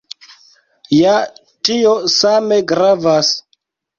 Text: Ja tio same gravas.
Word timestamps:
Ja 0.99 1.11
tio 1.69 1.91
same 2.15 2.59
gravas. 2.73 3.33